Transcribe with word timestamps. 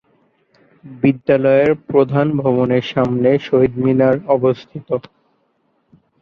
বিদ্যালয়ের 0.83 1.71
প্রধান 1.89 2.27
ভবনের 2.41 2.83
সামনে 2.93 3.29
শহীদ 3.47 3.73
মিনার 3.83 4.15
অবস্থিত। 4.27 4.89